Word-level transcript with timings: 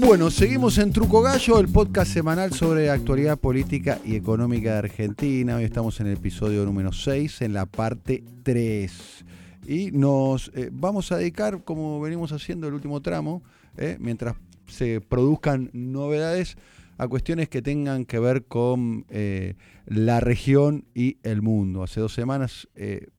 Bueno, 0.00 0.30
seguimos 0.30 0.78
en 0.78 0.92
Truco 0.92 1.22
Gallo, 1.22 1.58
el 1.58 1.66
podcast 1.66 2.12
semanal 2.12 2.52
sobre 2.52 2.88
actualidad 2.88 3.36
política 3.36 3.98
y 4.04 4.14
económica 4.14 4.72
de 4.72 4.78
Argentina. 4.78 5.56
Hoy 5.56 5.64
estamos 5.64 5.98
en 5.98 6.06
el 6.06 6.12
episodio 6.12 6.64
número 6.64 6.92
6, 6.92 7.42
en 7.42 7.52
la 7.52 7.66
parte 7.66 8.22
3. 8.44 9.24
Y 9.66 9.90
nos 9.90 10.52
eh, 10.54 10.70
vamos 10.72 11.10
a 11.10 11.16
dedicar, 11.16 11.64
como 11.64 12.00
venimos 12.00 12.30
haciendo 12.30 12.68
el 12.68 12.74
último 12.74 13.02
tramo, 13.02 13.42
eh, 13.76 13.96
mientras 13.98 14.36
se 14.68 15.00
produzcan 15.00 15.68
novedades, 15.72 16.56
a 16.96 17.08
cuestiones 17.08 17.48
que 17.48 17.60
tengan 17.60 18.04
que 18.04 18.20
ver 18.20 18.44
con 18.44 19.04
eh, 19.08 19.54
la 19.84 20.20
región 20.20 20.84
y 20.94 21.16
el 21.24 21.42
mundo. 21.42 21.82
Hace 21.82 22.00
dos 22.00 22.12
semanas 22.12 22.68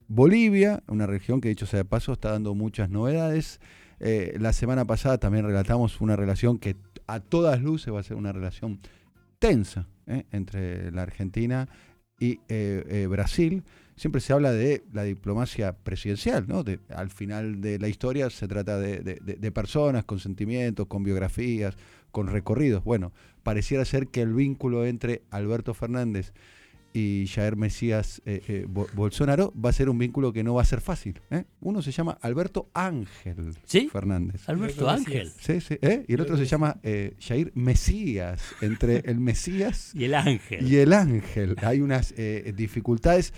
Bolivia, 0.08 0.82
una 0.88 1.06
región 1.06 1.40
que 1.40 1.50
dicho 1.50 1.66
sea 1.66 1.78
de 1.80 1.84
paso 1.84 2.14
está 2.14 2.32
dando 2.32 2.54
muchas 2.54 2.88
novedades. 2.88 3.60
La 4.00 4.52
semana 4.52 4.86
pasada 4.86 5.18
también 5.18 5.44
relatamos 5.44 6.00
una 6.00 6.16
relación 6.16 6.58
que 6.58 6.76
a 7.06 7.20
todas 7.20 7.60
luces 7.60 7.92
va 7.92 8.00
a 8.00 8.02
ser 8.02 8.16
una 8.16 8.32
relación 8.32 8.80
tensa 9.38 9.86
entre 10.06 10.90
la 10.90 11.02
Argentina 11.02 11.68
y 12.18 12.38
Brasil 13.06 13.62
siempre 14.00 14.22
se 14.22 14.32
habla 14.32 14.50
de 14.52 14.82
la 14.94 15.02
diplomacia 15.02 15.74
presidencial, 15.74 16.46
¿no? 16.48 16.64
al 16.88 17.10
final 17.10 17.60
de 17.60 17.78
la 17.78 17.86
historia 17.86 18.30
se 18.30 18.48
trata 18.48 18.78
de, 18.78 19.52
personas 19.52 20.06
con 20.06 20.18
sentimientos, 20.18 20.86
con 20.86 21.02
biografías, 21.02 21.76
con 22.10 22.28
recorridos. 22.28 22.82
Bueno, 22.82 23.12
pareciera 23.42 23.84
ser 23.84 24.06
que 24.06 24.22
el 24.22 24.32
vínculo 24.32 24.86
entre 24.86 25.20
Alberto 25.28 25.74
Fernández 25.74 26.32
y 26.92 27.26
Jair 27.28 27.56
Mesías 27.56 28.20
eh, 28.24 28.42
eh, 28.48 28.66
Bolsonaro 28.68 29.52
va 29.52 29.70
a 29.70 29.72
ser 29.72 29.88
un 29.88 29.98
vínculo 29.98 30.32
que 30.32 30.42
no 30.42 30.54
va 30.54 30.62
a 30.62 30.64
ser 30.64 30.80
fácil. 30.80 31.20
¿eh? 31.30 31.44
Uno 31.60 31.82
se 31.82 31.92
llama 31.92 32.18
Alberto 32.20 32.68
Ángel 32.74 33.54
Fernández. 33.90 34.48
Alberto 34.48 34.88
Ángel. 34.88 35.30
Sí, 35.38 35.60
sí. 35.60 35.78
Y 36.08 36.14
el 36.14 36.20
otro 36.20 36.36
se 36.36 36.46
llama 36.46 36.80
Jair 37.20 37.52
Mesías, 37.54 38.42
entre 38.60 39.02
el 39.06 39.20
Mesías 39.20 39.92
y 39.94 40.04
el 40.04 40.14
Ángel. 40.14 40.66
Y 40.66 40.76
el 40.76 40.92
Ángel. 40.92 41.56
Hay 41.62 41.80
unas 41.80 42.14
dificultades 42.54 43.32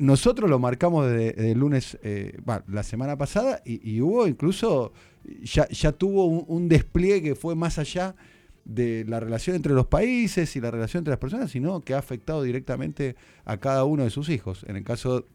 nosotros 0.00 0.48
lo 0.48 0.58
marcamos 0.58 1.06
de, 1.10 1.54
lunes, 1.54 1.98
eh, 2.02 2.38
la 2.68 2.82
semana 2.82 3.18
pasada, 3.18 3.60
y, 3.66 4.00
hubo 4.00 4.26
incluso, 4.26 4.94
ya, 5.42 5.68
ya 5.68 5.92
tuvo 5.92 6.24
un, 6.24 6.68
despliegue 6.68 7.22
que 7.22 7.34
fue 7.34 7.54
más 7.54 7.78
allá 7.78 8.16
de 8.64 9.04
la 9.06 9.20
relación 9.20 9.56
entre 9.56 9.72
los 9.72 9.86
países 9.86 10.54
y 10.56 10.60
la 10.60 10.70
relación 10.70 11.00
entre 11.00 11.12
las 11.12 11.18
personas, 11.18 11.50
sino 11.50 11.80
que 11.80 11.94
ha 11.94 11.98
afectado 11.98 12.42
directamente 12.42 13.16
a 13.44 13.56
cada 13.58 13.84
uno 13.84 14.04
de 14.04 14.10
sus 14.10 14.28
hijos. 14.28 14.64
En 14.68 14.76
el 14.76 14.84
caso 14.84 15.26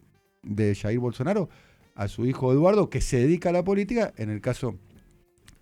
de 0.42 0.74
Jair 0.74 0.98
Bolsonaro, 0.98 1.48
a 1.94 2.08
su 2.08 2.26
hijo 2.26 2.52
Eduardo, 2.52 2.90
que 2.90 3.00
se 3.00 3.18
dedica 3.18 3.48
a 3.48 3.52
la 3.52 3.64
política, 3.64 4.12
en 4.16 4.30
el 4.30 4.40
caso 4.40 4.78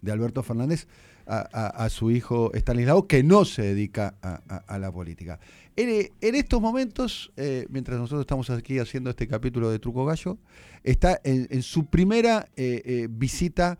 de 0.03 0.13
Alberto 0.13 0.43
Fernández, 0.43 0.87
a, 1.27 1.89
su 1.89 2.11
hijo 2.11 2.51
Stanislao, 2.55 3.07
que 3.07 3.23
no 3.23 3.47
se 3.47 3.63
dedica 3.63 4.15
a 4.21 4.79
la 4.79 4.93
política. 4.93 5.41
En, 5.77 6.11
estos 6.35 6.61
momentos, 6.61 7.33
eh, 7.37 7.67
mientras 7.69 7.99
nosotros 7.99 8.21
estamos 8.21 8.49
aquí 8.51 8.79
haciendo 8.79 9.11
este 9.11 9.27
capítulo 9.27 9.71
de 9.71 9.81
Truco 9.81 10.05
Gallo, 10.05 10.39
está 10.85 11.21
en, 11.25 11.63
su 11.63 11.87
primera 11.87 12.49
eh, 12.57 12.83
eh, 12.85 13.09
visita 13.11 13.79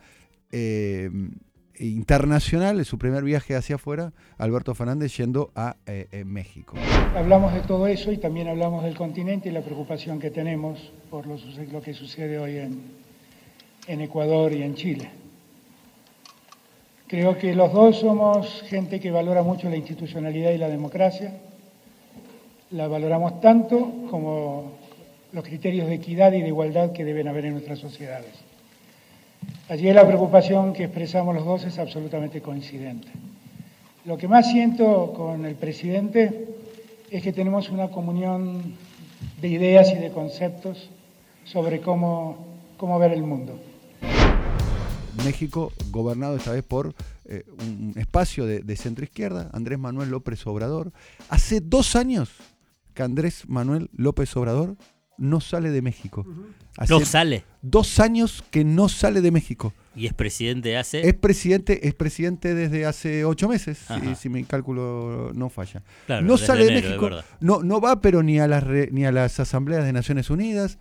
internacional, 1.79 2.79
en 2.79 2.85
su 2.85 2.99
primer 2.99 3.25
viaje 3.25 3.57
hacia 3.57 3.77
afuera, 3.77 4.13
Alberto 4.39 4.75
Fernández 4.75 5.17
yendo 5.17 5.51
a 5.55 5.77
México. 6.25 6.77
Hablamos 7.17 7.53
de 7.55 7.61
todo 7.61 7.87
eso 7.87 8.13
y 8.13 8.19
también 8.19 8.49
hablamos 8.49 8.85
del 8.85 8.97
continente 8.97 9.49
y 9.49 9.53
la 9.53 9.63
preocupación 9.63 10.19
que 10.19 10.31
tenemos 10.31 10.93
por 11.11 11.27
lo, 11.27 11.37
que 11.83 11.95
sucede 11.95 12.39
hoy 12.39 12.59
en 12.59 14.01
Ecuador 14.01 14.53
y 14.53 14.63
en 14.63 14.75
Chile. 14.75 15.11
Creo 17.07 17.37
que 17.37 17.55
los 17.55 17.73
dos 17.73 18.01
somos 18.01 18.63
gente 18.63 18.99
que 18.99 19.11
valora 19.11 19.43
mucho 19.43 19.69
la 19.69 19.77
institucionalidad 19.77 20.53
y 20.53 20.59
la 20.59 20.69
democracia 20.69 21.33
la 22.71 22.89
valoramos 22.89 23.41
tanto 23.41 24.07
como 24.11 24.73
los 25.33 25.45
criterios 25.45 25.87
de 25.87 25.95
equidad 25.95 26.33
y 26.33 26.41
de 26.41 26.49
igualdad 26.49 26.93
que 26.93 27.05
deben 27.05 27.29
haber 27.29 27.45
en 27.45 27.53
nuestras 27.53 27.79
sociedades. 27.79 28.33
Allí 29.67 29.91
la 29.95 30.07
preocupación 30.07 30.75
que 30.75 30.85
expresamos 30.85 31.35
los 31.35 31.47
dos 31.47 31.65
es 31.65 31.79
absolutamente 31.79 32.43
coincidente. 32.43 33.09
Lo 34.05 34.19
que 34.19 34.29
más 34.29 34.51
siento 34.51 35.15
con 35.17 35.47
el 35.47 35.55
presidente 35.55 36.49
es 37.11 37.23
que 37.23 37.33
tenemos 37.33 37.71
una 37.71 37.89
comunión 37.89 38.77
de 39.41 39.49
ideas 39.49 39.91
y 39.91 39.95
de 39.95 40.11
conceptos 40.11 40.91
sobre 41.45 41.81
cómo, 41.81 42.47
cómo 42.77 42.99
ver 42.99 43.13
el 43.13 43.23
mundo. 43.23 43.59
México, 45.25 45.73
gobernado 45.91 46.37
esta 46.37 46.53
vez 46.53 46.63
por 46.63 46.95
eh, 47.25 47.45
un 47.59 47.95
espacio 47.97 48.45
de, 48.45 48.61
de 48.61 48.77
centro 48.77 49.05
izquierda, 49.05 49.49
Andrés 49.55 49.79
Manuel 49.79 50.11
López 50.11 50.47
Obrador. 50.47 50.93
Hace 51.31 51.63
dos 51.63 51.97
años 51.97 52.29
que 52.93 53.03
Andrés 53.03 53.49
Manuel 53.49 53.89
López 53.97 54.37
Obrador 54.37 54.77
no 55.19 55.41
sale 55.41 55.71
de 55.71 55.83
México. 55.83 56.27
no 56.89 57.01
sale. 57.01 57.45
Dos 57.63 58.01
años 58.01 58.45
que 58.51 58.65
no 58.65 58.89
sale 58.89 59.21
de 59.21 59.31
México. 59.31 59.73
¿Y 59.97 60.07
es 60.07 60.13
presidente 60.13 60.77
hace? 60.77 61.07
Es 61.07 61.15
presidente, 61.15 61.87
es 61.87 61.95
presidente 61.95 62.55
desde 62.55 62.85
hace 62.85 63.25
ocho 63.25 63.49
meses, 63.49 63.79
si, 64.19 64.29
mi 64.29 64.45
cálculo 64.45 65.33
no 65.35 65.49
falla. 65.51 65.83
no 66.23 66.37
sale 66.37 66.65
de 66.67 66.73
México, 66.73 67.11
no, 67.41 67.63
no 67.63 67.81
va 67.81 68.01
pero 68.01 68.23
ni 68.23 68.41
a, 68.41 68.49
las 68.49 68.65
ni 68.91 69.05
a 69.05 69.13
las 69.13 69.39
asambleas 69.39 69.85
de 69.85 69.93
Naciones 69.93 70.31
Unidas, 70.31 70.79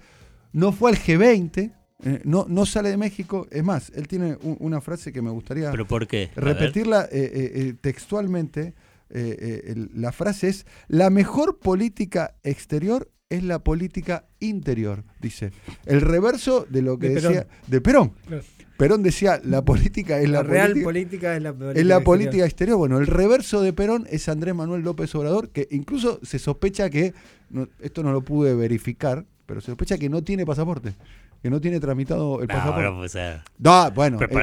no 0.51 0.71
fue 0.71 0.91
al 0.91 0.97
G20, 0.97 1.73
eh, 2.05 2.21
no, 2.25 2.45
no 2.49 2.65
sale 2.65 2.89
de 2.89 2.97
México. 2.97 3.47
Es 3.51 3.63
más, 3.63 3.91
él 3.95 4.07
tiene 4.07 4.37
una 4.41 4.81
frase 4.81 5.13
que 5.13 5.21
me 5.21 5.29
gustaría 5.29 5.71
¿Pero 5.71 5.87
por 5.87 6.07
qué? 6.07 6.31
repetirla 6.35 7.07
eh, 7.11 7.31
eh, 7.55 7.73
textualmente. 7.79 8.73
Eh, 9.15 9.37
eh, 9.67 9.87
la 9.93 10.11
frase 10.11 10.49
es, 10.49 10.65
la 10.87 11.11
mejor 11.11 11.59
política 11.59 12.35
exterior 12.41 13.11
es 13.29 13.43
la 13.43 13.59
política 13.59 14.25
interior, 14.39 15.03
dice. 15.21 15.51
El 15.85 16.01
reverso 16.01 16.65
de 16.67 16.81
lo 16.81 16.97
que 16.97 17.09
decía 17.09 17.47
de 17.67 17.81
Perón. 17.81 18.13
Perón 18.77 19.03
decía, 19.03 19.39
la 19.43 19.63
política 19.63 20.19
es 20.19 20.29
la, 20.29 20.41
real 20.41 20.73
política, 20.81 21.35
es 21.35 21.43
la 21.43 21.53
política, 21.53 21.79
es 21.79 21.85
la 21.85 21.99
política 22.01 22.45
exterior. 22.45 22.77
Bueno, 22.77 22.97
el 22.97 23.05
reverso 23.05 23.61
de 23.61 23.71
Perón 23.71 24.07
es 24.09 24.27
Andrés 24.29 24.55
Manuel 24.55 24.81
López 24.81 25.13
Obrador, 25.13 25.49
que 25.49 25.67
incluso 25.69 26.19
se 26.23 26.39
sospecha 26.39 26.89
que, 26.89 27.13
esto 27.81 28.01
no 28.01 28.11
lo 28.11 28.21
pude 28.21 28.55
verificar, 28.55 29.25
pero 29.45 29.61
se 29.61 29.67
sospecha 29.67 29.99
que 29.99 30.09
no 30.09 30.23
tiene 30.23 30.43
pasaporte, 30.43 30.95
que 31.43 31.51
no 31.51 31.61
tiene 31.61 31.79
tramitado 31.79 32.41
el 32.41 32.47
pasaporte. 32.47 32.89
Pues, 32.97 33.15
no, 33.59 33.91
bueno. 33.91 34.17
¿Pero 34.17 34.39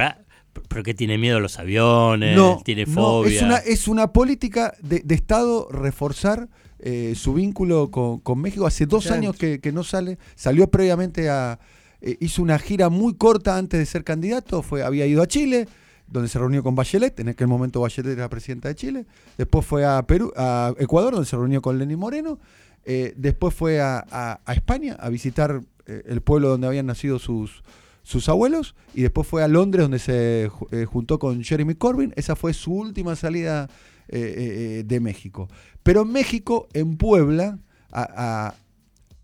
qué 0.83 0.93
tiene 0.93 1.17
miedo 1.17 1.37
a 1.37 1.39
los 1.39 1.59
aviones? 1.59 2.35
No, 2.35 2.61
¿Tiene 2.63 2.85
fobia? 2.85 3.35
es, 3.35 3.41
una, 3.41 3.57
es 3.57 3.87
una 3.87 4.13
política 4.13 4.73
de, 4.81 5.03
Estado 5.13 5.67
reforzar 5.71 6.49
eh, 6.79 7.13
su 7.15 7.33
vínculo 7.33 7.91
con, 7.91 8.41
México. 8.41 8.65
Hace 8.65 8.85
dos 8.85 9.11
años 9.11 9.35
que, 9.35 9.71
no 9.73 9.83
sale. 9.83 10.17
Salió 10.35 10.69
previamente 10.69 11.29
a... 11.29 11.59
Eh, 12.03 12.17
hizo 12.19 12.41
una 12.41 12.57
gira 12.57 12.89
muy 12.89 13.13
corta 13.13 13.57
antes 13.57 13.79
de 13.79 13.85
ser 13.85 14.03
candidato. 14.03 14.63
Fue, 14.63 14.81
había 14.81 15.05
ido 15.05 15.21
a 15.21 15.27
Chile, 15.27 15.67
donde 16.07 16.29
se 16.29 16.39
reunió 16.39 16.63
con 16.63 16.73
Bachelet. 16.73 17.19
En 17.19 17.29
aquel 17.29 17.47
momento 17.47 17.81
Bachelet 17.81 18.17
era 18.17 18.27
presidenta 18.27 18.69
de 18.69 18.75
Chile. 18.75 19.05
Después 19.37 19.65
fue 19.65 19.85
a 19.85 20.01
Perú, 20.07 20.33
a 20.35 20.73
Ecuador, 20.79 21.13
donde 21.13 21.29
se 21.29 21.35
reunió 21.35 21.61
con 21.61 21.77
Lenín 21.77 21.99
Moreno. 21.99 22.39
Eh, 22.83 23.13
después 23.15 23.53
fue 23.53 23.79
a 23.79 24.39
España 24.47 24.97
a 24.99 25.09
visitar 25.09 25.61
el 25.85 26.21
pueblo 26.21 26.49
donde 26.49 26.67
habían 26.67 26.87
nacido 26.87 27.19
sus 27.19 27.63
sus 28.03 28.29
abuelos 28.29 28.75
y 28.93 29.01
después 29.01 29.27
fue 29.27 29.43
a 29.43 29.47
Londres 29.47 29.83
donde 29.83 29.99
se 29.99 30.49
eh, 30.71 30.85
juntó 30.85 31.19
con 31.19 31.43
Jeremy 31.43 31.75
Corbyn. 31.75 32.13
Esa 32.15 32.35
fue 32.35 32.53
su 32.53 32.73
última 32.73 33.15
salida 33.15 33.69
eh, 34.07 34.79
eh, 34.79 34.83
de 34.85 34.99
México. 34.99 35.47
Pero 35.83 36.01
en 36.01 36.11
México, 36.11 36.67
en 36.73 36.97
Puebla, 36.97 37.59
a, 37.91 38.55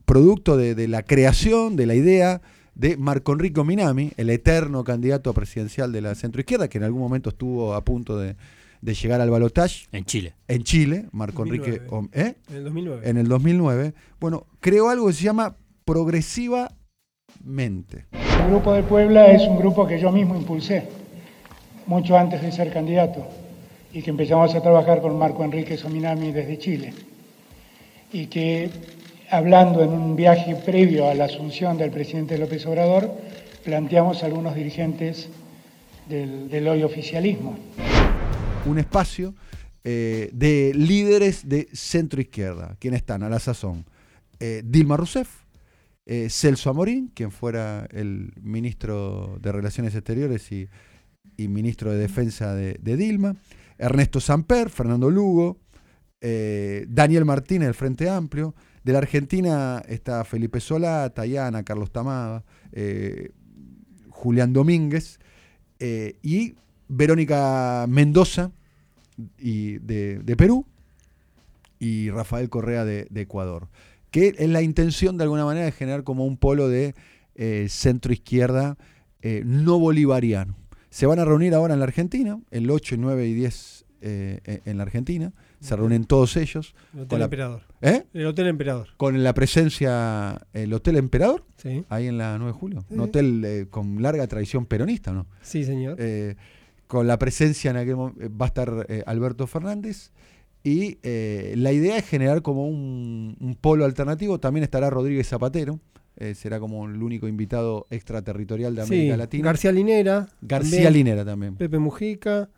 producto 0.05 0.55
de, 0.55 0.87
la 0.87 1.03
creación, 1.03 1.75
de 1.75 1.85
la 1.85 1.95
idea 1.95 2.41
de 2.75 2.95
Marco 2.95 3.33
Enrico 3.33 3.65
Minami, 3.65 4.13
el 4.17 4.29
eterno 4.29 4.83
candidato 4.83 5.33
presidencial 5.33 5.91
de 5.91 6.01
la 6.01 6.15
centroizquierda, 6.15 6.69
que 6.69 6.77
en 6.77 6.85
algún 6.85 7.01
momento 7.01 7.29
estuvo 7.29 7.73
a 7.73 7.83
punto 7.83 8.17
de, 8.17 8.35
llegar 8.81 9.19
al 9.19 9.29
balotaje. 9.29 9.87
En 9.91 10.05
Chile. 10.05 10.35
En 10.47 10.63
Chile, 10.63 11.09
Marco 11.11 11.43
Enrique. 11.43 11.81
En 12.13 12.35
el 12.49 12.63
2009. 12.63 13.09
En 13.09 13.17
el 13.17 13.27
2009. 13.27 13.93
Bueno, 14.19 14.47
creó 14.61 14.89
algo 14.89 15.07
que 15.07 15.13
se 15.13 15.23
llama 15.23 15.57
Progresiva 15.83 16.73
Mente. 17.43 18.05
El 18.47 18.53
Grupo 18.53 18.71
de 18.71 18.83
Puebla 18.83 19.27
es 19.27 19.41
un 19.41 19.57
grupo 19.57 19.85
que 19.85 19.99
yo 19.99 20.09
mismo 20.09 20.33
impulsé, 20.33 20.87
mucho 21.85 22.17
antes 22.17 22.41
de 22.41 22.53
ser 22.53 22.71
candidato, 22.71 23.27
y 23.91 24.01
que 24.01 24.09
empezamos 24.09 24.55
a 24.55 24.61
trabajar 24.61 25.01
con 25.01 25.19
Marco 25.19 25.43
Enrique 25.43 25.75
Sominami 25.75 26.31
desde 26.31 26.57
Chile. 26.57 26.93
Y 28.13 28.27
que, 28.27 28.69
hablando 29.29 29.83
en 29.83 29.89
un 29.89 30.15
viaje 30.15 30.55
previo 30.55 31.09
a 31.09 31.13
la 31.13 31.25
asunción 31.25 31.77
del 31.77 31.91
presidente 31.91 32.37
López 32.37 32.65
Obrador, 32.67 33.11
planteamos 33.65 34.23
algunos 34.23 34.55
dirigentes 34.55 35.27
del, 36.07 36.65
hoy 36.69 36.83
oficialismo. 36.83 37.57
Un 38.65 38.79
espacio 38.79 39.35
eh, 39.83 40.29
de 40.31 40.71
líderes 40.73 41.49
de 41.49 41.67
centro 41.73 42.21
izquierda, 42.21 42.77
quienes 42.79 43.01
están 43.01 43.23
a 43.23 43.29
la 43.29 43.39
sazón. 43.39 43.83
Eh, 44.39 44.61
Dilma 44.63 44.95
Rousseff, 44.95 45.27
eh, 46.09 46.29
Celso 46.29 46.69
Amorín, 46.69 47.11
quien 47.13 47.31
fuera 47.31 47.85
el 47.91 48.31
ministro 48.41 49.37
de 49.41 49.51
Relaciones 49.51 49.93
Exteriores 49.93 50.49
y 50.53 50.69
ministro 51.49 51.91
de 51.91 51.97
Defensa 51.97 52.55
de, 52.55 52.77
Dilma, 52.95 53.35
Ernesto 53.77 54.21
Samper, 54.21 54.69
Fernando 54.69 55.09
Lugo, 55.09 55.59
eh, 56.21 56.85
Daniel 56.87 57.25
Martínez 57.25 57.67
del 57.67 57.75
Frente 57.75 58.09
Amplio, 58.09 58.55
de 58.85 58.93
la 58.93 58.99
Argentina 58.99 59.83
está 59.85 60.23
Felipe 60.23 60.61
Solá, 60.61 61.09
Tayana, 61.09 61.63
Carlos 61.63 61.91
Tamada, 61.91 62.45
eh, 62.71 63.31
Julián 64.09 64.53
Domínguez 64.53 65.19
y 65.79 66.55
Verónica 66.87 67.85
Mendoza 67.89 68.51
y 69.37 69.79
de, 69.79 70.35
Perú 70.37 70.65
y 71.79 72.09
Rafael 72.11 72.49
Correa 72.49 72.85
de, 72.85 73.07
Ecuador. 73.13 73.67
Que 74.11 74.35
es 74.37 74.49
la 74.49 74.61
intención 74.61 75.17
de 75.17 75.23
alguna 75.23 75.45
manera 75.45 75.65
de 75.65 75.71
generar 75.71 76.03
como 76.03 76.25
un 76.25 76.37
polo 76.37 76.69
de 76.69 76.95
centro 77.69 78.11
izquierda 78.11 78.77
eh, 79.21 79.41
no 79.45 79.79
bolivariano. 79.79 80.55
Se 80.89 81.05
van 81.05 81.19
a 81.19 81.25
reunir 81.25 81.53
ahora 81.53 81.73
en 81.73 81.79
la 81.79 81.85
Argentina, 81.85 82.39
el 82.51 82.69
8, 82.69 82.95
9 82.97 83.27
y 83.27 83.33
10 83.33 83.85
eh, 84.01 84.39
eh, 84.45 84.61
en 84.65 84.77
la 84.77 84.83
Argentina. 84.83 85.33
Se 85.59 85.75
reúnen 85.75 86.05
todos 86.05 86.37
ellos. 86.37 86.75
El 86.93 87.01
Hotel 87.01 87.21
Emperador. 87.23 87.61
¿Eh? 87.81 88.03
El 88.13 88.27
Hotel 88.27 88.47
Emperador. 88.47 88.87
Con 88.95 89.23
la 89.23 89.33
presencia, 89.33 90.39
el 90.53 90.71
Hotel 90.71 90.97
Emperador, 90.97 91.43
sí. 91.57 91.83
ahí 91.89 92.07
en 92.07 92.17
la 92.17 92.37
9 92.37 92.53
de 92.53 92.57
julio. 92.57 92.85
Un 92.89 92.99
hotel 92.99 93.67
con 93.71 94.01
larga 94.01 94.27
tradición 94.27 94.65
peronista, 94.65 95.11
¿no? 95.11 95.25
Sí, 95.41 95.63
señor. 95.63 95.97
con 96.85 97.07
la 97.07 97.17
presencia 97.17 97.71
en 97.71 97.77
aquel 97.77 97.95
va 97.95 98.45
a 98.45 98.47
estar 98.47 98.87
Alberto 99.07 99.47
Fernández. 99.47 100.11
Y 100.67 100.97
la 101.55 101.71
idea 101.71 101.97
es 101.97 102.05
generar 102.09 102.41
como 102.41 102.67
un, 102.67 103.37
un, 103.39 103.55
polo 103.55 103.85
alternativo. 103.85 104.39
También 104.39 104.63
estará 104.63 104.89
Rodríguez 104.89 105.27
Zapatero, 105.29 105.79
eh, 106.19 106.33
será 106.33 106.59
como 106.59 106.87
el 106.87 107.01
único 107.03 107.27
invitado 107.27 107.85
extraterritorial 107.91 108.75
de 108.75 108.81
América 108.81 109.17
Latina. 109.17 109.45
García 109.45 109.71
Linera. 109.71 110.27
García 110.41 110.89
Linera 110.89 111.23
también. 111.23 111.55
Pepe 111.55 111.77
Mujica. 111.77 112.49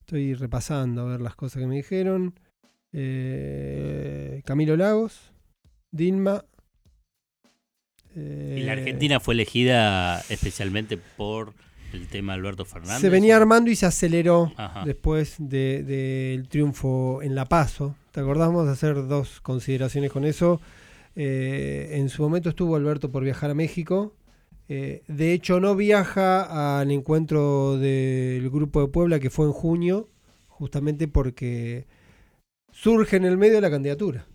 Estoy 0.00 0.32
repasando 0.32 1.02
a 1.02 1.04
ver 1.04 1.20
las 1.20 1.36
cosas 1.36 1.60
que 1.60 1.66
me 1.66 1.76
dijeron. 1.76 2.34
Eh, 2.92 4.40
Camilo 4.46 4.78
Lagos. 4.78 5.30
Dilma. 5.90 6.46
y 8.14 8.60
la 8.60 8.72
Argentina 8.72 9.20
fue 9.20 9.34
elegida 9.34 10.20
especialmente 10.30 10.96
por 10.96 11.52
el 11.92 12.08
tema 12.08 12.34
Alberto 12.34 12.64
Fernández. 12.64 13.00
Se 13.00 13.08
venía 13.08 13.36
armando 13.36 13.70
y 13.70 13.76
se 13.76 13.86
aceleró 13.86 14.52
después 14.84 15.36
del 15.38 16.48
triunfo 16.48 17.22
en 17.22 17.34
La 17.34 17.46
Paso. 17.46 17.96
¿Te 18.12 18.20
acordás? 18.20 18.48
Vamos 18.48 18.68
a 18.68 18.72
hacer 18.72 19.06
dos 19.06 19.40
consideraciones 19.40 20.10
con 20.10 20.24
eso. 20.24 20.60
Eh, 21.14 21.90
en 21.92 22.08
su 22.08 22.22
momento 22.22 22.50
estuvo 22.50 22.76
Alberto 22.76 23.10
por 23.10 23.24
viajar 23.24 23.50
a 23.50 23.54
México. 23.54 24.14
Eh, 24.68 25.02
de 25.06 25.32
hecho, 25.32 25.60
no 25.60 25.76
viaja 25.76 26.80
al 26.80 26.90
encuentro 26.90 27.78
del 27.78 28.50
Grupo 28.50 28.80
de 28.80 28.88
Puebla 28.88 29.20
que 29.20 29.30
fue 29.30 29.46
en 29.46 29.52
junio, 29.52 30.08
justamente 30.48 31.08
porque 31.08 31.86
surge 32.72 33.16
en 33.16 33.24
el 33.24 33.38
medio 33.38 33.54
de 33.54 33.60
la 33.60 33.70
candidatura. 33.70 34.26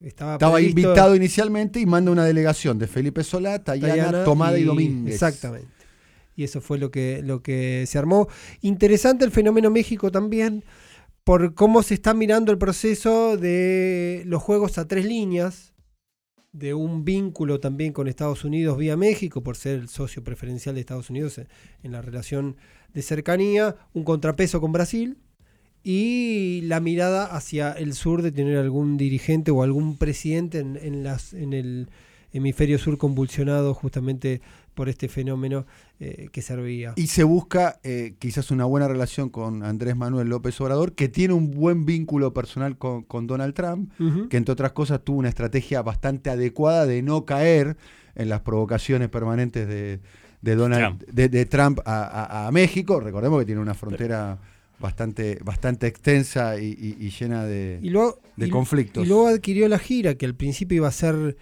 Estaba, 0.00 0.60
invitado 0.60 1.14
inicialmente 1.14 1.78
y 1.78 1.86
manda 1.86 2.10
una 2.10 2.24
delegación 2.24 2.76
de 2.78 2.88
Felipe 2.88 3.22
Solá, 3.22 3.62
Tayana, 3.62 4.24
Tomada 4.24 4.58
y, 4.58 4.64
Domínguez. 4.64 5.14
Exactamente. 5.14 5.81
Y 6.36 6.44
eso 6.44 6.60
fue 6.60 6.78
lo 6.78 6.90
que, 6.90 7.22
lo 7.22 7.42
que 7.42 7.84
se 7.86 7.98
armó. 7.98 8.28
Interesante 8.60 9.24
el 9.24 9.30
fenómeno 9.30 9.70
México 9.70 10.10
también, 10.10 10.64
por 11.24 11.54
cómo 11.54 11.82
se 11.82 11.94
está 11.94 12.14
mirando 12.14 12.52
el 12.52 12.58
proceso 12.58 13.36
de 13.36 14.22
los 14.26 14.42
juegos 14.42 14.78
a 14.78 14.88
tres 14.88 15.04
líneas, 15.04 15.72
de 16.52 16.74
un 16.74 17.04
vínculo 17.04 17.60
también 17.60 17.92
con 17.92 18.08
Estados 18.08 18.44
Unidos 18.44 18.76
vía 18.76 18.96
México, 18.96 19.42
por 19.42 19.56
ser 19.56 19.78
el 19.78 19.88
socio 19.88 20.22
preferencial 20.22 20.74
de 20.74 20.82
Estados 20.82 21.08
Unidos 21.08 21.40
en 21.82 21.92
la 21.92 22.02
relación 22.02 22.56
de 22.92 23.02
cercanía, 23.02 23.76
un 23.94 24.04
contrapeso 24.04 24.60
con 24.60 24.72
Brasil 24.72 25.16
y 25.82 26.60
la 26.62 26.80
mirada 26.80 27.24
hacia 27.24 27.72
el 27.72 27.94
sur 27.94 28.22
de 28.22 28.32
tener 28.32 28.56
algún 28.58 28.96
dirigente 28.96 29.50
o 29.50 29.62
algún 29.62 29.96
presidente 29.96 30.58
en, 30.58 31.02
las, 31.02 31.32
en 31.32 31.52
el 31.52 31.88
hemisferio 32.32 32.78
sur 32.78 32.98
convulsionado 32.98 33.74
justamente 33.74 34.42
por 34.74 34.88
este 34.88 35.08
fenómeno 35.08 35.66
eh, 36.00 36.28
que 36.32 36.42
servía. 36.42 36.94
Y 36.96 37.08
se 37.08 37.24
busca 37.24 37.78
eh, 37.82 38.14
quizás 38.18 38.50
una 38.50 38.64
buena 38.64 38.88
relación 38.88 39.28
con 39.28 39.62
Andrés 39.62 39.96
Manuel 39.96 40.28
López 40.28 40.60
Obrador, 40.60 40.94
que 40.94 41.08
tiene 41.08 41.34
un 41.34 41.50
buen 41.50 41.84
vínculo 41.84 42.32
personal 42.32 42.76
con, 42.78 43.26
Donald 43.26 43.54
Trump, 43.54 43.92
que 44.28 44.36
entre 44.36 44.52
otras 44.52 44.72
cosas 44.72 45.02
tuvo 45.04 45.18
una 45.18 45.28
estrategia 45.28 45.82
bastante 45.82 46.30
adecuada 46.30 46.86
de 46.86 47.02
no 47.02 47.24
caer 47.24 47.76
en 48.14 48.28
las 48.28 48.40
provocaciones 48.40 49.08
permanentes 49.08 49.68
de, 49.68 50.00
Donald 50.40 50.98
Trump, 50.98 51.02
de, 51.08 51.46
Trump 51.46 51.80
a, 51.84 52.50
México. 52.52 53.00
Recordemos 53.00 53.40
que 53.40 53.46
tiene 53.46 53.60
una 53.60 53.74
frontera 53.74 54.38
bastante, 54.80 55.38
bastante 55.44 55.86
extensa 55.86 56.58
y, 56.58 57.10
llena 57.18 57.44
de, 57.44 57.80
de 58.36 58.50
conflictos. 58.50 59.04
Y 59.04 59.08
luego 59.08 59.28
adquirió 59.28 59.68
la 59.68 59.78
gira, 59.78 60.14
que 60.16 60.26
al 60.26 60.34
principio 60.34 60.76
iba 60.76 60.88
a 60.88 60.92
ser 60.92 61.36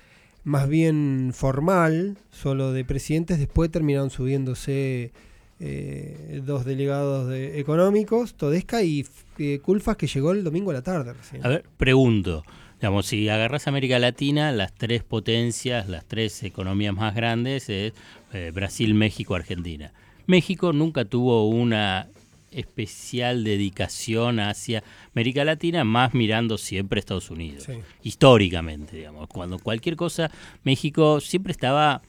más 0.45 0.69
bien 0.69 1.33
formal, 1.35 2.17
solo 2.31 2.73
de 2.73 2.85
presidentes, 2.85 3.39
después 3.39 3.71
terminaron 3.71 4.11
subiéndose 4.11 5.13
eh, 5.59 6.41
dos 6.45 6.65
delegados 6.65 7.29
de, 7.29 7.61
económicos, 7.61 8.35
Todesca 8.35 8.83
y 8.83 9.07
eh, 9.39 9.59
Culfas, 9.61 9.97
que 9.97 10.07
llegó 10.07 10.33
el 10.33 10.43
domingo 10.43 10.71
a 10.71 10.75
la 10.75 10.83
tarde 10.83 11.13
A 11.43 11.49
ver, 11.49 11.65
pregunto, 11.77 12.45
digamos, 12.81 13.07
si 13.07 13.29
agarras 13.29 13.69
América 13.69 13.99
Latina, 13.99 14.53
las 14.53 14.73
tres 14.73 15.03
potencias, 15.05 15.89
las 15.89 16.07
tres 16.07 16.43
economías 16.43 16.95
más 16.95 17.15
grandes 17.15 17.69
es 17.69 17.93
eh, 18.33 18.51
Brasil, 18.55 18.95
México, 18.95 19.35
Argentina. 19.35 19.93
México 20.27 20.73
nunca 20.73 21.05
tuvo 21.05 21.49
una 21.49 22.09
especial 22.51 23.45
dedicación 23.45 24.41
hacia 24.41 24.83
América 25.15 25.45
Latina, 25.45 25.85
más 25.85 26.15
mirando 26.15 26.59
siempre 26.59 26.99
a 26.99 27.01
Estados 27.01 27.31
Unidos, 27.31 27.67
históricamente, 28.03 28.97
digamos. 28.97 29.29
Cuando 29.29 29.59
cualquier 29.59 29.97
cosa, 29.97 30.31
México 30.65 31.21
siempre 31.21 31.53
estaba 31.53 32.03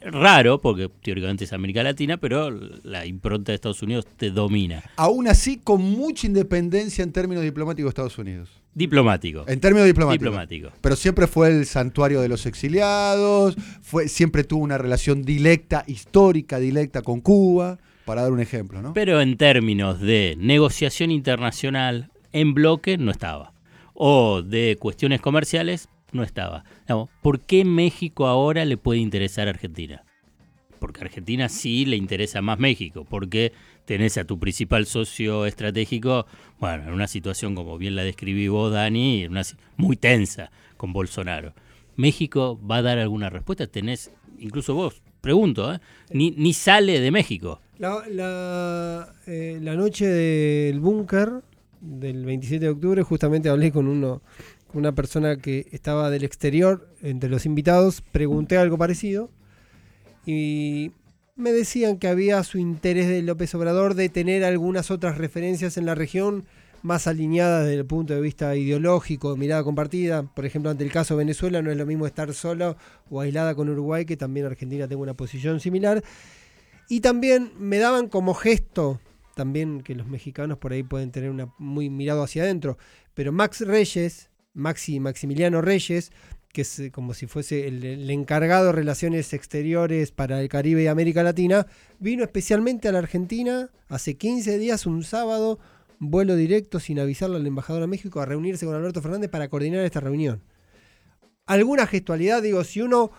raro, 0.00 0.60
porque 0.60 0.90
teóricamente 1.02 1.44
es 1.44 1.52
América 1.52 1.82
Latina, 1.82 2.16
pero 2.16 2.50
la 2.82 3.06
impronta 3.06 3.52
de 3.52 3.56
Estados 3.56 3.82
Unidos 3.82 4.06
te 4.16 4.30
domina. 4.30 4.82
Aún 4.96 5.28
así, 5.28 5.58
con 5.62 5.82
mucha 5.82 6.26
independencia 6.26 7.02
en 7.02 7.12
términos 7.12 7.42
diplomáticos 7.42 7.86
de 7.86 7.90
Estados 7.90 8.18
Unidos. 8.18 8.50
Diplomático. 8.74 9.44
En 9.46 9.60
términos 9.60 9.86
diplomáticos. 9.86 10.24
Diplomático. 10.24 10.72
Pero 10.80 10.96
siempre 10.96 11.26
fue 11.26 11.48
el 11.48 11.64
santuario 11.64 12.20
de 12.20 12.28
los 12.28 12.44
exiliados, 12.46 13.56
fue, 13.82 14.08
siempre 14.08 14.44
tuvo 14.44 14.62
una 14.62 14.78
relación 14.78 15.22
directa, 15.22 15.84
histórica, 15.86 16.58
directa 16.58 17.02
con 17.02 17.20
Cuba 17.20 17.78
para 18.04 18.22
dar 18.22 18.32
un 18.32 18.40
ejemplo, 18.40 18.82
¿no? 18.82 18.92
Pero 18.92 19.20
en 19.20 19.36
términos 19.36 20.00
de 20.00 20.36
negociación 20.38 21.10
internacional 21.10 22.10
en 22.32 22.54
bloque 22.54 22.98
no 22.98 23.10
estaba. 23.10 23.52
O 23.94 24.42
de 24.42 24.76
cuestiones 24.78 25.20
comerciales 25.20 25.88
no 26.12 26.22
estaba. 26.22 26.64
¿Por 27.22 27.40
qué 27.40 27.64
México 27.64 28.26
ahora 28.26 28.64
le 28.64 28.76
puede 28.76 29.00
interesar 29.00 29.48
a 29.48 29.50
Argentina? 29.50 30.04
Porque 30.78 31.00
a 31.00 31.04
Argentina 31.04 31.48
sí 31.48 31.86
le 31.86 31.96
interesa 31.96 32.42
más 32.42 32.58
México, 32.58 33.06
porque 33.08 33.52
tenés 33.84 34.18
a 34.18 34.24
tu 34.24 34.38
principal 34.38 34.86
socio 34.86 35.46
estratégico, 35.46 36.26
bueno, 36.58 36.84
en 36.84 36.92
una 36.92 37.06
situación 37.06 37.54
como 37.54 37.78
bien 37.78 37.94
la 37.94 38.02
describí 38.02 38.48
vos, 38.48 38.72
Dani, 38.72 39.28
muy 39.76 39.96
tensa 39.96 40.50
con 40.76 40.92
Bolsonaro. 40.92 41.54
¿México 41.96 42.60
va 42.68 42.78
a 42.78 42.82
dar 42.82 42.98
alguna 42.98 43.30
respuesta? 43.30 43.66
Tenés, 43.66 44.12
incluso 44.38 44.74
vos, 44.74 45.02
pregunto, 45.24 45.72
¿eh? 45.72 45.80
ni, 46.10 46.30
ni 46.32 46.52
sale 46.52 47.00
de 47.00 47.10
México. 47.10 47.60
La, 47.78 49.08
eh, 49.26 49.58
la, 49.60 49.74
noche 49.74 50.06
del 50.06 50.78
búnker 50.78 51.42
del 51.80 52.24
27 52.24 52.64
de 52.64 52.70
octubre 52.70 53.02
justamente 53.02 53.48
hablé 53.48 53.72
con 53.72 53.88
uno 53.88 54.22
una 54.74 54.92
persona 54.92 55.36
que 55.36 55.66
estaba 55.72 56.10
del 56.10 56.24
exterior 56.24 56.88
entre 57.02 57.30
los 57.30 57.46
invitados, 57.46 58.00
pregunté 58.00 58.58
algo 58.58 58.76
parecido 58.76 59.30
y 60.26 60.92
me 61.36 61.52
decían 61.52 61.98
que 61.98 62.08
había 62.08 62.42
su 62.42 62.58
interés 62.58 63.08
de 63.08 63.22
López 63.22 63.54
Obrador 63.54 63.94
de 63.94 64.08
tener 64.08 64.44
algunas 64.44 64.90
otras 64.90 65.16
referencias 65.16 65.76
en 65.76 65.86
la 65.86 65.94
región 65.94 66.44
más 66.84 67.06
alineadas 67.06 67.64
desde 67.64 67.80
el 67.80 67.86
punto 67.86 68.14
de 68.14 68.20
vista 68.20 68.54
ideológico, 68.54 69.38
mirada 69.38 69.64
compartida. 69.64 70.22
Por 70.22 70.44
ejemplo, 70.44 70.70
ante 70.70 70.84
el 70.84 70.92
caso 70.92 71.14
de 71.14 71.18
Venezuela 71.18 71.62
no 71.62 71.70
es 71.70 71.78
lo 71.78 71.86
mismo 71.86 72.06
estar 72.06 72.32
solo 72.34 72.76
o 73.08 73.22
aislada 73.22 73.54
con 73.54 73.70
Uruguay, 73.70 74.04
que 74.04 74.18
también 74.18 74.44
Argentina 74.44 74.86
tenga 74.86 75.02
una 75.02 75.14
posición 75.14 75.60
similar. 75.60 76.04
Y 76.90 77.00
también 77.00 77.52
me 77.58 77.78
daban 77.78 78.08
como 78.08 78.34
gesto, 78.34 79.00
también 79.34 79.80
que 79.80 79.94
los 79.94 80.06
mexicanos 80.06 80.58
por 80.58 80.72
ahí 80.72 80.82
pueden 80.82 81.10
tener 81.10 81.30
una 81.30 81.48
muy 81.56 81.88
mirado 81.88 82.22
hacia 82.22 82.42
adentro, 82.42 82.76
pero 83.14 83.32
Max 83.32 83.62
Reyes, 83.62 84.28
Maxi 84.52 85.00
Maximiliano 85.00 85.62
Reyes, 85.62 86.12
que 86.52 86.60
es 86.60 86.78
eh, 86.78 86.90
como 86.90 87.14
si 87.14 87.26
fuese 87.26 87.66
el, 87.66 88.10
encargado 88.10 88.66
de 88.66 88.72
relaciones 88.72 89.32
exteriores 89.32 90.12
para 90.12 90.42
el 90.42 90.50
Caribe 90.50 90.82
y 90.82 90.86
América 90.88 91.22
Latina, 91.22 91.66
vino 91.98 92.22
especialmente 92.22 92.88
a 92.88 92.92
la 92.92 92.98
Argentina 92.98 93.70
hace 93.88 94.18
15 94.18 94.58
días, 94.58 94.84
un 94.84 95.02
sábado, 95.02 95.58
vuelo 95.98 96.36
directo 96.36 96.80
sin 96.80 96.98
avisarle 96.98 97.36
al 97.36 97.46
embajador 97.46 97.82
a 97.82 97.86
México 97.86 98.20
a 98.20 98.26
reunirse 98.26 98.66
con 98.66 98.74
Alberto 98.74 99.02
Fernández 99.02 99.30
para 99.30 99.48
coordinar 99.48 99.84
esta 99.84 100.00
reunión. 100.00 100.42
Alguna 101.46 101.86
gestualidad, 101.86 102.42
digo, 102.42 102.64
si 102.64 102.80
uno, 102.80 103.10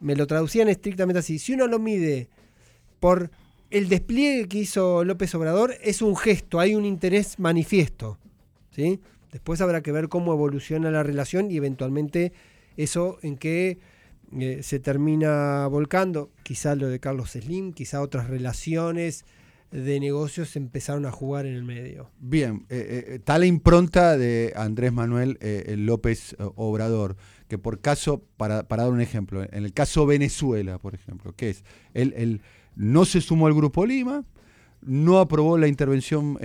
me 0.00 0.14
lo 0.14 0.26
traducían 0.26 0.68
estrictamente 0.68 1.18
así, 1.18 1.38
si 1.38 1.54
uno 1.54 1.66
lo 1.66 1.78
mide 1.78 2.28
por 3.00 3.30
el 3.70 3.88
despliegue 3.88 4.48
que 4.48 4.58
hizo 4.58 5.04
López 5.04 5.34
Obrador 5.34 5.74
es 5.82 6.02
un 6.02 6.16
gesto, 6.16 6.60
hay 6.60 6.74
un 6.74 6.84
interés 6.84 7.38
manifiesto. 7.38 8.18
¿sí? 8.70 9.00
Después 9.32 9.60
habrá 9.60 9.82
que 9.82 9.92
ver 9.92 10.08
cómo 10.08 10.32
evoluciona 10.32 10.90
la 10.90 11.02
relación 11.02 11.50
y 11.50 11.56
eventualmente 11.56 12.32
eso 12.76 13.18
en 13.22 13.36
qué 13.36 13.78
eh, 14.38 14.60
se 14.62 14.78
termina 14.78 15.66
volcando. 15.66 16.30
Quizá 16.42 16.74
lo 16.74 16.88
de 16.88 17.00
Carlos 17.00 17.32
Slim, 17.32 17.72
quizá 17.72 18.00
otras 18.02 18.28
relaciones 18.28 19.24
de 19.70 20.00
negocios 20.00 20.56
empezaron 20.56 21.06
a 21.06 21.10
jugar 21.10 21.46
en 21.46 21.54
el 21.54 21.64
medio. 21.64 22.10
Bien, 22.18 22.66
eh, 22.68 23.04
eh, 23.08 23.14
está 23.16 23.38
la 23.38 23.46
impronta 23.46 24.16
de 24.16 24.52
Andrés 24.56 24.92
Manuel 24.92 25.38
López 25.78 26.36
Obrador, 26.38 27.16
que 27.48 27.58
por 27.58 27.80
caso, 27.80 28.24
para, 28.36 28.62
dar 28.62 28.90
un 28.90 29.00
ejemplo, 29.00 29.42
en 29.42 29.64
el 29.64 29.72
caso 29.72 30.06
Venezuela, 30.06 30.78
por 30.78 30.94
ejemplo, 30.94 31.34
que 31.34 31.50
es, 31.50 31.64
él, 31.94 32.42
no 32.74 33.04
se 33.04 33.20
sumó 33.20 33.46
al 33.46 33.54
Grupo 33.54 33.86
Lima, 33.86 34.24
no 34.82 35.18
aprobó 35.18 35.58
la 35.58 35.68
intervención 35.68 36.38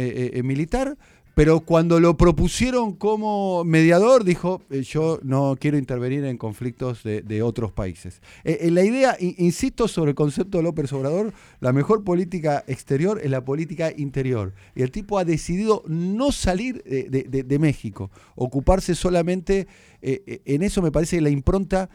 militar, 0.43 0.97
pero 1.33 1.61
cuando 1.61 1.99
lo 1.99 2.17
propusieron 2.17 2.93
como 2.93 3.63
mediador, 3.63 4.23
dijo, 4.23 4.61
eh, 4.69 4.81
yo 4.81 5.19
no 5.23 5.55
quiero 5.59 5.77
intervenir 5.77 6.25
en 6.25 6.37
conflictos 6.37 7.03
de, 7.03 7.41
otros 7.41 7.71
países. 7.71 8.21
Eh, 8.43 8.59
eh, 8.61 8.71
la 8.71 8.83
idea, 8.83 9.15
insisto 9.19 9.87
sobre 9.87 10.11
el 10.11 10.15
concepto 10.15 10.57
de 10.57 10.63
López 10.63 10.91
Obrador, 10.93 11.33
la 11.59 11.71
mejor 11.71 12.03
política 12.03 12.63
exterior 12.67 13.19
es 13.23 13.31
la 13.31 13.45
política 13.45 13.91
interior. 13.95 14.53
Y 14.75 14.81
el 14.81 14.91
tipo 14.91 15.17
ha 15.17 15.25
decidido 15.25 15.83
no 15.87 16.31
salir 16.31 16.83
de, 16.83 17.59
México, 17.59 18.11
ocuparse 18.35 18.95
solamente 18.95 19.67
en 20.01 20.63
eso, 20.63 20.81
me 20.81 20.91
parece 20.91 21.17
que 21.17 21.21
la 21.21 21.29
impronta 21.29 21.89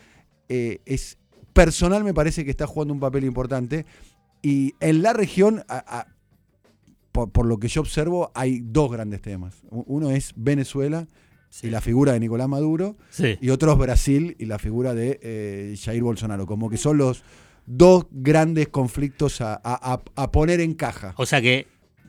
es 0.49 1.19
personal, 1.53 2.05
me 2.05 2.15
parece 2.15 2.45
que 2.45 2.51
está 2.51 2.67
jugando 2.67 2.95
un 2.95 3.01
papel 3.01 3.25
importante. 3.25 3.85
Y 4.43 4.75
en 4.81 5.03
la 5.03 5.13
región, 5.13 5.65
por, 7.17 7.47
lo 7.47 7.59
que 7.59 7.69
yo 7.69 7.81
observo, 7.81 8.31
hay 8.35 8.61
dos 8.63 8.91
grandes 8.91 9.23
temas. 9.23 9.63
Uno 9.71 10.11
es 10.11 10.33
Venezuela 10.37 11.07
y 11.63 11.69
la 11.69 11.81
figura 11.81 12.13
de 12.13 12.21
Nicolás 12.21 12.49
Maduro, 12.49 12.97
y 13.41 13.51
otro 13.51 13.73
es 13.73 13.79
Brasil 13.79 14.37
y 14.39 14.45
la 14.45 14.59
figura 14.59 14.95
de 14.95 15.19
eh, 15.23 15.77
Jair 15.83 16.03
Bolsonaro. 16.03 16.47
Como 16.47 16.69
que 16.69 16.77
son 16.77 16.99
los 16.99 17.25
dos 17.67 18.07
grandes 18.11 18.69
conflictos 18.69 19.41
a, 19.41 20.03
poner 20.33 20.61
en 20.61 20.75
caja. 20.75 21.15
O 21.17 21.27
sea 21.27 21.41
que, 21.41 21.67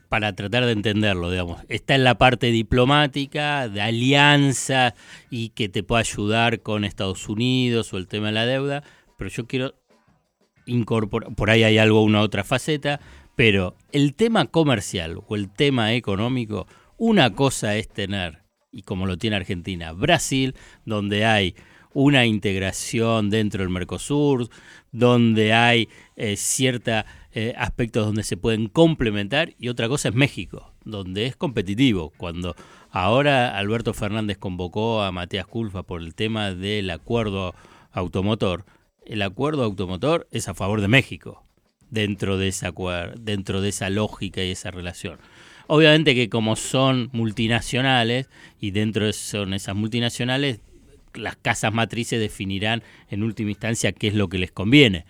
para 0.08 0.34
tratar 0.34 0.64
de 0.64 0.72
entenderlo, 0.72 1.30
digamos, 1.30 1.60
está 1.68 1.94
en 1.94 2.04
la 2.04 2.16
parte 2.16 2.48
diplomática, 2.48 3.68
de 3.68 3.80
alianza 3.80 4.94
y 5.30 5.50
que 5.50 5.68
te 5.68 5.82
pueda 5.82 6.00
ayudar 6.00 6.60
con 6.60 6.84
Estados 6.84 7.28
Unidos 7.28 7.92
o 7.92 7.98
el 7.98 8.06
tema 8.06 8.28
de 8.28 8.32
la 8.32 8.46
deuda, 8.46 8.82
pero 9.16 9.30
yo 9.30 9.46
quiero 9.46 9.74
incorporar, 10.66 11.34
por 11.34 11.50
ahí 11.50 11.62
hay 11.62 11.78
algo, 11.78 12.02
una 12.02 12.20
otra 12.20 12.44
faceta, 12.44 13.00
pero 13.38 13.76
el 13.92 14.16
tema 14.16 14.46
comercial 14.46 15.20
o 15.28 15.36
el 15.36 15.48
tema 15.48 15.94
económico, 15.94 16.66
una 16.96 17.34
cosa 17.34 17.76
es 17.76 17.88
tener, 17.88 18.42
y 18.72 18.82
como 18.82 19.06
lo 19.06 19.16
tiene 19.16 19.36
Argentina, 19.36 19.92
Brasil, 19.92 20.56
donde 20.84 21.24
hay 21.24 21.54
una 21.94 22.26
integración 22.26 23.30
dentro 23.30 23.62
del 23.62 23.70
Mercosur, 23.70 24.48
donde 24.90 25.52
hay 25.52 25.88
eh, 26.16 26.34
ciertos 26.36 27.04
eh, 27.30 27.54
aspectos 27.56 28.06
donde 28.06 28.24
se 28.24 28.36
pueden 28.36 28.66
complementar, 28.66 29.54
y 29.56 29.68
otra 29.68 29.86
cosa 29.86 30.08
es 30.08 30.16
México, 30.16 30.74
donde 30.84 31.26
es 31.26 31.36
competitivo. 31.36 32.12
Cuando 32.16 32.56
ahora 32.90 33.56
Alberto 33.56 33.94
Fernández 33.94 34.36
convocó 34.38 35.02
a 35.02 35.12
Matías 35.12 35.46
Culfa 35.46 35.84
por 35.84 36.02
el 36.02 36.16
tema 36.16 36.52
del 36.52 36.90
acuerdo 36.90 37.54
automotor, 37.92 38.64
el 39.06 39.22
acuerdo 39.22 39.62
automotor 39.62 40.26
es 40.32 40.48
a 40.48 40.54
favor 40.54 40.80
de 40.80 40.88
México 40.88 41.44
dentro 41.90 42.38
de 42.38 42.48
esa, 42.48 42.72
dentro 43.18 43.60
de 43.60 43.68
esa 43.70 43.90
lógica 43.90 44.42
y 44.42 44.50
esa 44.50 44.70
relación. 44.70 45.18
Obviamente 45.66 46.14
que 46.14 46.30
como 46.30 46.56
son 46.56 47.10
multinacionales 47.12 48.28
y 48.58 48.70
dentro 48.70 49.06
de 49.06 49.12
son 49.12 49.52
esas 49.52 49.76
multinacionales, 49.76 50.60
las 51.14 51.36
casas 51.36 51.72
matrices 51.72 52.20
definirán 52.20 52.82
en 53.10 53.22
última 53.22 53.50
instancia 53.50 53.92
qué 53.92 54.08
es 54.08 54.14
lo 54.14 54.28
que 54.28 54.38
les 54.38 54.50
conviene. 54.50 55.04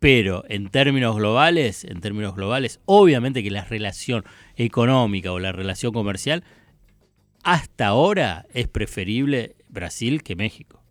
Pero 0.00 0.44
en 0.50 0.68
términos 0.68 1.16
globales, 1.16 1.84
en 1.84 2.02
términos 2.02 2.34
globales, 2.34 2.80
obviamente 2.84 3.42
que 3.42 3.50
la 3.50 3.64
relación 3.64 4.24
económica 4.56 5.32
o 5.32 5.38
la 5.38 5.52
relación 5.52 5.92
comercial 5.92 6.44
hasta 7.42 7.86
ahora 7.86 8.44
es 8.52 8.68
preferible 8.68 9.56
Brasil 9.68 10.22
que 10.22 10.36
México. 10.36 10.83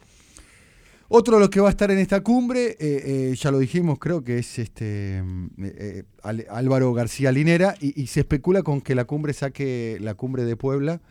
Otro 1.15 1.35
de 1.35 1.41
los 1.41 1.49
que 1.51 1.59
va 1.59 1.67
a 1.67 1.69
estar 1.69 1.91
en 1.91 1.99
esta 1.99 2.21
cumbre, 2.21 2.71
eh, 2.71 2.77
eh, 2.79 3.35
ya 3.35 3.51
lo 3.51 3.59
dijimos, 3.59 3.99
creo 3.99 4.23
que 4.23 4.39
es 4.39 4.57
este 4.57 5.21
eh, 5.59 6.05
Álvaro 6.49 6.91
García 6.91 7.31
Linera, 7.31 7.75
y, 7.79 8.07
se 8.07 8.21
especula 8.21 8.63
con 8.63 8.81
que 8.81 8.95
la 8.95 9.05
cumbre 9.05 9.31
saque, 9.33 9.99
la 10.01 10.15
cumbre 10.15 10.43
de 10.43 10.57
Puebla, 10.57 11.01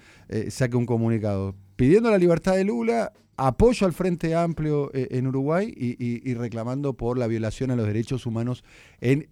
saque 0.48 0.76
un 0.76 0.86
comunicado 0.86 1.54
pidiendo 1.76 2.10
la 2.10 2.18
libertad 2.18 2.56
de 2.56 2.64
Lula, 2.64 3.12
apoyo 3.36 3.86
al 3.86 3.92
Frente 3.92 4.34
Amplio 4.34 4.90
en 4.92 5.28
Uruguay 5.28 5.72
y, 5.72 6.34
reclamando 6.34 6.94
por 6.94 7.16
la 7.16 7.28
violación 7.28 7.70
a 7.70 7.76
los 7.76 7.86
derechos 7.86 8.26
humanos 8.26 8.64
en 9.00 9.28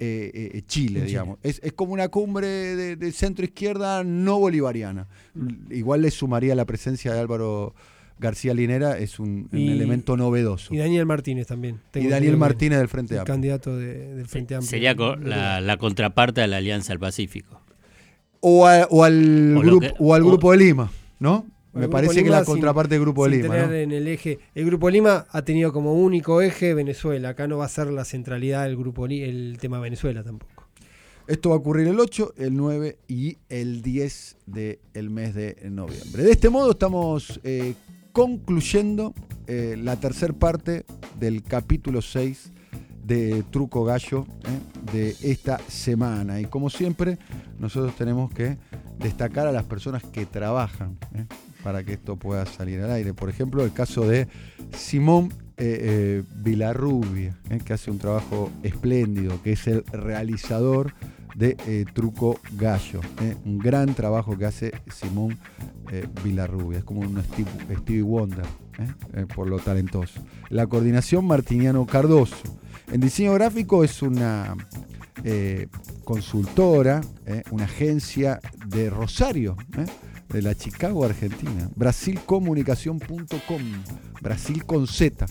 Chile, 0.69 1.03
digamos. 1.03 1.41
Es, 1.43 1.61
como 1.75 1.95
una 1.95 2.11
cumbre 2.11 2.47
de, 2.47 3.11
centro 3.11 3.45
izquierda 3.45 4.05
no 4.05 4.39
bolivariana. 4.39 5.09
Mm. 5.35 5.73
Igual 5.73 6.03
le 6.03 6.13
sumaría 6.13 6.55
la 6.55 6.65
presencia 6.65 7.13
de 7.13 7.19
Álvaro 7.19 7.75
García 8.21 8.53
Linera 8.53 8.99
es 8.99 9.19
un, 9.19 9.49
elemento 9.51 10.17
novedoso. 10.17 10.75
Y 10.75 10.79
Daniel 10.79 11.07
Martínez 11.07 11.47
también. 11.47 11.81
y 11.95 12.07
Daniel 12.07 12.37
Martínez 12.37 12.79
del 12.79 12.89
Frente 12.89 13.19
Amplio. 13.19 13.35
Candidato 13.35 13.77
del 13.77 14.27
Frente 14.27 14.55
Amplio. 14.55 14.71
Sería 14.71 14.95
la, 14.95 15.77
contraparte 15.79 16.43
de 16.43 16.47
la 16.47 16.59
Alianza 16.59 16.93
del 16.93 17.01
Pacífico. 17.01 17.63
O, 18.41 18.67
al, 18.67 18.87
grupo, 19.59 19.87
o 19.99 20.15
al 20.15 20.23
Grupo 20.23 20.53
de 20.53 20.59
Lima, 20.59 20.91
¿no? 21.19 21.47
Me 21.73 21.89
parece 21.89 22.23
que 22.23 22.31
la 22.31 22.45
contraparte 22.45 22.95
del 22.95 23.03
Grupo 23.03 23.27
de 23.27 23.37
Lima. 23.37 23.57
en 23.77 23.93
el 23.93 24.07
eje, 24.09 24.39
el 24.55 24.67
Grupo 24.67 24.87
de 24.87 24.93
Lima 24.93 25.27
ha 25.31 25.43
tenido 25.43 25.73
como 25.73 25.95
único 25.95 26.43
eje 26.43 26.75
Venezuela. 26.75 27.31
Acá 27.31 27.47
no 27.49 27.59
va 27.59 27.67
a 27.67 27.69
ser 27.69 27.89
la 27.89 28.05
centralidad 28.05 28.65
del 28.65 28.77
Grupo 28.77 29.07
el 29.07 29.57
tema 29.61 29.81
Venezuela 29.81 30.23
tampoco. 30.23 30.69
Esto 31.27 31.51
va 31.51 31.55
a 31.57 31.59
ocurrir 31.59 31.87
el 31.87 32.01
8, 32.01 32.35
el 32.39 32.57
9 32.57 32.99
y 33.07 33.39
el 33.49 33.83
10 33.83 34.37
del 34.47 35.11
mes 35.11 35.35
de 35.35 35.57
noviembre. 35.71 36.25
De 36.25 36.33
este 36.33 36.49
modo 36.49 36.73
estamos 36.73 37.41
eh, 37.45 37.75
concluyendo 38.13 39.15
eh, 39.47 39.77
la 39.79 39.97
tercera 39.97 40.33
parte 40.33 40.85
del 41.19 41.43
capítulo 41.43 42.03
6 42.03 42.53
de 43.05 43.43
Truco 43.51 43.85
Gallo 43.85 44.27
eh, 44.45 44.93
de 44.93 45.17
esta 45.23 45.59
semana. 45.69 46.41
Y 46.41 46.45
como 46.45 46.71
siempre, 46.71 47.19
nosotros 47.59 47.95
tenemos 47.97 48.33
que 48.33 48.59
destacar 48.99 49.47
a 49.47 49.53
las 49.53 49.65
personas 49.65 50.03
que 50.03 50.27
trabajan 50.27 50.99
eh, 51.15 51.27
para 51.63 51.85
que 51.85 51.95
esto 51.95 52.17
pueda 52.17 52.47
salir 52.47 52.81
al 52.81 52.93
aire. 52.93 53.15
Por 53.15 53.29
ejemplo, 53.29 53.65
el 53.65 53.73
caso 53.73 54.07
de 54.07 54.29
Simón 54.77 55.33
Vilarrubia, 56.37 57.39
que 57.67 57.75
hace 57.75 57.91
un 57.91 57.99
trabajo 57.99 58.51
espléndido, 58.63 59.43
que 59.43 59.53
es 59.53 59.67
el 59.67 59.85
realizador 59.85 60.95
de 61.37 61.85
Truco 61.93 62.41
Gallo. 62.53 63.03
Un 63.45 63.59
gran 63.59 63.95
trabajo 63.95 64.39
que 64.39 64.47
hace 64.47 64.73
Simón 64.91 65.39
eh, 65.91 66.07
Vilarrubia. 66.23 66.79
Es 66.79 66.85
como 66.85 67.01
un 67.01 67.23
Stevie, 67.23 68.03
Wonder, 68.03 68.47
por 69.35 69.49
lo 69.49 69.59
talentoso. 69.59 70.21
La 70.49 70.67
coordinación 70.67 71.27
Martiniano 71.27 71.85
Cardoso. 71.87 72.37
En 72.91 73.01
diseño 73.01 73.35
gráfico 73.35 73.85
es 73.85 74.03
una 74.03 74.57
consultora, 76.05 77.03
una 77.51 77.65
agencia 77.65 78.41
de 78.67 78.89
Rosario 78.89 79.57
de 80.33 80.43
la 80.43 80.55
Chicago, 80.55 81.05
Argentina. 81.05 81.69
Brasilcomunicación.com. 81.75 83.63
Brasil 84.21 84.65
con 84.65 84.87
Z. 84.87 85.27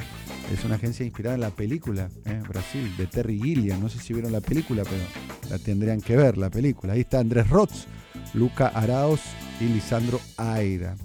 Es 0.54 0.66
una 0.66 0.76
agencia 0.76 1.06
inspirada 1.06 1.36
en 1.36 1.42
la 1.42 1.52
película 1.52 2.10
¿eh? 2.26 2.42
Brasil 2.48 2.92
de 2.98 3.08
Terry 3.08 3.40
Gilliam. 3.40 3.80
No 3.80 3.90
sé 3.90 4.00
si 4.00 4.14
vieron 4.14 4.32
la 4.32 4.42
película, 4.42 4.84
pero 4.84 5.04
la 5.50 5.60
tendrían 5.60 6.02
que 6.02 6.16
ver, 6.16 6.38
la 6.38 6.50
película. 6.50 6.94
Ahí 6.94 7.02
está 7.02 7.20
Andrés 7.20 7.50
Rotz, 7.50 7.86
Luca 8.34 8.68
Araos 8.68 9.22
y 9.60 9.66
Lisandro 9.66 10.20
Aira. 10.38 10.96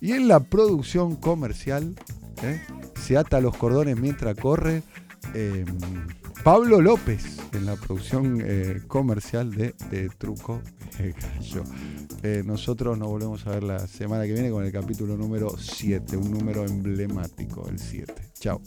Y 0.00 0.12
en 0.12 0.28
la 0.28 0.40
producción 0.40 1.16
comercial 1.16 1.94
¿eh? 2.42 2.60
se 3.00 3.16
ata 3.16 3.40
los 3.40 3.56
cordones 3.56 3.98
mientras 3.98 4.36
corre. 4.36 4.82
Em, 5.34 5.66
Pablo 6.44 6.80
López 6.80 7.38
en 7.52 7.66
la 7.66 7.76
producción 7.76 8.40
eh, 8.42 8.80
comercial 8.86 9.50
de, 9.54 9.74
Truco 10.16 10.62
Gallo. 10.98 11.64
Eh, 12.22 12.42
nosotros 12.44 12.96
nos 12.98 13.08
volvemos 13.08 13.46
a 13.46 13.50
ver 13.50 13.64
la 13.64 13.86
semana 13.86 14.24
que 14.24 14.32
viene 14.32 14.50
con 14.50 14.64
el 14.64 14.72
capítulo 14.72 15.16
número 15.16 15.56
7, 15.58 16.16
un 16.16 16.30
número 16.30 16.64
emblemático, 16.64 17.68
el 17.68 17.78
7. 17.78 18.14
Chao. 18.40 18.60